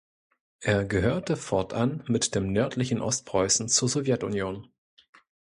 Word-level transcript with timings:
Er 0.61 0.83
gehörte 0.83 1.35
fortan 1.37 2.03
mit 2.07 2.33
dem 2.33 2.51
nördlichen 2.51 3.01
Ostpreußen 3.01 3.69
zur 3.69 3.87
Sowjetunion. 3.87 4.67